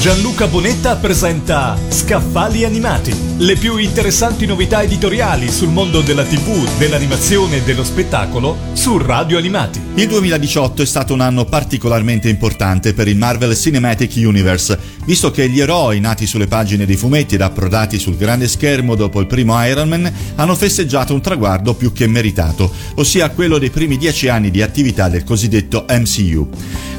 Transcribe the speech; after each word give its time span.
Gianluca 0.00 0.46
Bonetta 0.46 0.94
presenta 0.96 1.76
Scaffali 1.88 2.64
Animati, 2.64 3.12
le 3.38 3.56
più 3.56 3.76
interessanti 3.78 4.46
novità 4.46 4.82
editoriali 4.82 5.50
sul 5.50 5.70
mondo 5.70 6.00
della 6.00 6.22
TV, 6.22 6.68
dell'animazione 6.78 7.56
e 7.56 7.62
dello 7.62 7.82
spettacolo 7.82 8.56
su 8.74 8.98
Radio 8.98 9.38
Animati. 9.38 9.80
Il 9.94 10.06
2018 10.06 10.82
è 10.82 10.86
stato 10.86 11.12
un 11.12 11.22
anno 11.22 11.46
particolarmente 11.46 12.28
importante 12.28 12.94
per 12.94 13.08
il 13.08 13.16
Marvel 13.16 13.56
Cinematic 13.56 14.12
Universe, 14.16 14.78
visto 15.06 15.30
che 15.32 15.48
gli 15.48 15.60
eroi 15.60 15.98
nati 15.98 16.26
sulle 16.26 16.46
pagine 16.46 16.86
dei 16.86 16.96
fumetti 16.96 17.34
ed 17.34 17.40
approdati 17.40 17.98
sul 17.98 18.16
grande 18.16 18.46
schermo 18.46 18.94
dopo 18.94 19.18
il 19.18 19.26
primo 19.26 19.60
Iron 19.66 19.88
Man 19.88 20.12
hanno 20.36 20.54
festeggiato 20.54 21.14
un 21.14 21.20
traguardo 21.22 21.74
più 21.74 21.92
che 21.92 22.06
meritato, 22.06 22.70
ossia 22.96 23.30
quello 23.30 23.58
dei 23.58 23.70
primi 23.70 23.96
dieci 23.96 24.28
anni 24.28 24.50
di 24.50 24.62
attività 24.62 25.08
del 25.08 25.24
cosiddetto 25.24 25.86
MCU. 25.88 26.48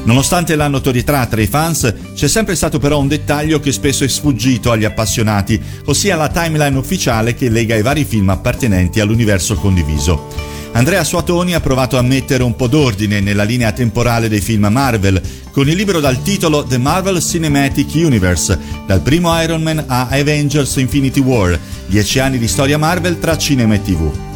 Nonostante 0.04 0.56
la 0.56 0.68
notorietà 0.68 1.26
tra 1.26 1.40
i 1.40 1.46
fans, 1.46 1.94
c'è 2.14 2.28
sempre 2.28 2.54
stato 2.54 2.78
però 2.78 2.98
un 2.98 3.08
dettaglio 3.08 3.60
che 3.60 3.72
spesso 3.72 4.04
è 4.04 4.08
sfuggito 4.08 4.70
agli 4.70 4.84
appassionati, 4.84 5.60
ossia 5.84 6.16
la 6.16 6.28
timeline 6.28 6.78
ufficiale 6.78 7.34
che 7.34 7.50
lega 7.50 7.76
i 7.76 7.82
vari 7.82 8.04
film 8.04 8.30
appartenenti 8.30 9.00
all'universo 9.00 9.54
condiviso. 9.56 10.56
Andrea 10.72 11.02
Suatoni 11.02 11.54
ha 11.54 11.60
provato 11.60 11.98
a 11.98 12.02
mettere 12.02 12.42
un 12.42 12.54
po' 12.54 12.68
d'ordine 12.68 13.20
nella 13.20 13.42
linea 13.42 13.72
temporale 13.72 14.28
dei 14.28 14.40
film 14.40 14.66
Marvel, 14.66 15.20
con 15.50 15.68
il 15.68 15.74
libro 15.74 15.98
dal 15.98 16.22
titolo 16.22 16.62
The 16.62 16.78
Marvel 16.78 17.20
Cinematic 17.20 17.90
Universe, 17.94 18.58
dal 18.86 19.00
primo 19.00 19.40
Iron 19.42 19.62
Man 19.62 19.84
a 19.86 20.08
Avengers 20.08 20.76
Infinity 20.76 21.20
War, 21.20 21.58
dieci 21.86 22.18
anni 22.18 22.38
di 22.38 22.46
storia 22.46 22.78
Marvel 22.78 23.18
tra 23.18 23.36
cinema 23.36 23.74
e 23.74 23.82
tv. 23.82 24.27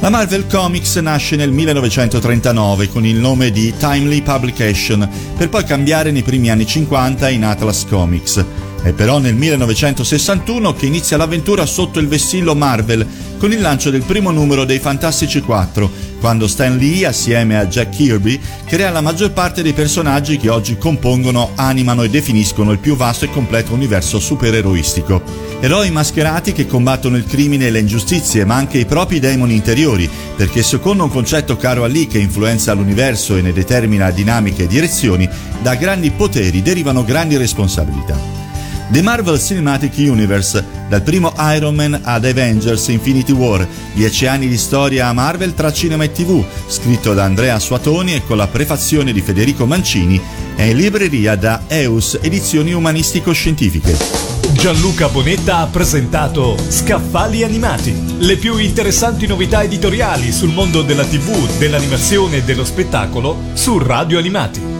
La 0.00 0.10
Marvel 0.10 0.46
Comics 0.46 0.94
nasce 0.96 1.34
nel 1.34 1.50
1939 1.50 2.88
con 2.88 3.04
il 3.04 3.16
nome 3.16 3.50
di 3.50 3.74
Timely 3.76 4.22
Publication, 4.22 5.08
per 5.36 5.48
poi 5.48 5.64
cambiare 5.64 6.12
nei 6.12 6.22
primi 6.22 6.50
anni 6.50 6.64
50 6.64 7.28
in 7.30 7.44
Atlas 7.44 7.84
Comics. 7.84 8.44
È 8.80 8.92
però 8.92 9.18
nel 9.18 9.34
1961 9.34 10.72
che 10.74 10.86
inizia 10.86 11.16
l'avventura 11.16 11.66
sotto 11.66 11.98
il 11.98 12.06
vessillo 12.06 12.54
Marvel, 12.54 13.04
con 13.38 13.50
il 13.50 13.60
lancio 13.60 13.90
del 13.90 14.02
primo 14.02 14.30
numero 14.30 14.64
dei 14.64 14.78
Fantastici 14.78 15.40
4, 15.40 15.90
quando 16.20 16.48
Stan 16.48 16.76
Lee, 16.76 17.06
assieme 17.06 17.56
a 17.56 17.66
Jack 17.66 17.96
Kirby, 17.96 18.40
crea 18.64 18.90
la 18.90 19.00
maggior 19.00 19.32
parte 19.32 19.62
dei 19.62 19.72
personaggi 19.72 20.36
che 20.36 20.48
oggi 20.48 20.76
compongono, 20.76 21.52
animano 21.54 22.02
e 22.02 22.10
definiscono 22.10 22.72
il 22.72 22.78
più 22.78 22.96
vasto 22.96 23.24
e 23.24 23.30
completo 23.30 23.72
universo 23.72 24.18
supereroistico. 24.18 25.22
Eroi 25.60 25.90
mascherati 25.90 26.52
che 26.52 26.66
combattono 26.66 27.16
il 27.16 27.26
crimine 27.26 27.66
e 27.66 27.70
le 27.70 27.80
ingiustizie, 27.80 28.44
ma 28.44 28.54
anche 28.56 28.78
i 28.78 28.86
propri 28.86 29.20
demoni 29.20 29.54
interiori, 29.54 30.08
perché 30.36 30.62
secondo 30.62 31.04
un 31.04 31.10
concetto 31.10 31.56
caro 31.56 31.84
a 31.84 31.86
Lee 31.86 32.06
che 32.06 32.18
influenza 32.18 32.72
l'universo 32.72 33.36
e 33.36 33.42
ne 33.42 33.52
determina 33.52 34.10
dinamiche 34.10 34.64
e 34.64 34.66
direzioni, 34.66 35.28
da 35.60 35.74
grandi 35.74 36.10
poteri 36.10 36.62
derivano 36.62 37.04
grandi 37.04 37.36
responsabilità. 37.36 38.47
The 38.90 39.02
Marvel 39.02 39.38
Cinematic 39.38 39.96
Universe, 39.98 40.64
dal 40.88 41.02
primo 41.02 41.34
Iron 41.54 41.74
Man 41.74 42.00
ad 42.02 42.24
Avengers 42.24 42.88
Infinity 42.88 43.32
War, 43.32 43.68
dieci 43.92 44.26
anni 44.26 44.48
di 44.48 44.56
storia 44.56 45.08
a 45.08 45.12
Marvel 45.12 45.52
tra 45.52 45.70
cinema 45.70 46.04
e 46.04 46.12
tv, 46.12 46.42
scritto 46.66 47.12
da 47.12 47.24
Andrea 47.24 47.58
Suatoni 47.58 48.14
e 48.14 48.24
con 48.24 48.38
la 48.38 48.46
prefazione 48.46 49.12
di 49.12 49.20
Federico 49.20 49.66
Mancini, 49.66 50.18
è 50.56 50.62
in 50.62 50.78
libreria 50.78 51.36
da 51.36 51.64
EUS 51.66 52.18
Edizioni 52.22 52.72
Umanistico-Scientifiche. 52.72 53.94
Gianluca 54.52 55.08
Bonetta 55.08 55.58
ha 55.58 55.66
presentato 55.66 56.56
Scaffali 56.68 57.44
Animati, 57.44 57.94
le 58.20 58.36
più 58.38 58.56
interessanti 58.56 59.26
novità 59.26 59.62
editoriali 59.62 60.32
sul 60.32 60.54
mondo 60.54 60.80
della 60.80 61.04
TV, 61.04 61.58
dell'animazione 61.58 62.38
e 62.38 62.42
dello 62.42 62.64
spettacolo 62.64 63.36
su 63.52 63.76
Radio 63.76 64.18
Animati. 64.18 64.77